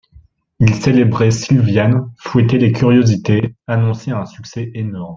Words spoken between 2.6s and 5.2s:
curiosités, annonçait un succès énorme.